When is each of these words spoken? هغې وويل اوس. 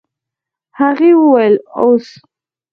هغې 0.79 1.11
وويل 1.21 1.55
اوس. 1.79 2.07